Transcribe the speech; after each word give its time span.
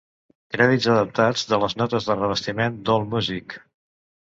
Crèdits 0.53 0.87
adaptats 0.93 1.43
de 1.51 1.61
les 1.65 1.77
notes 1.83 2.09
de 2.09 2.17
revestiment 2.23 2.83
i 2.83 2.83
d'Allmusic. 2.91 3.57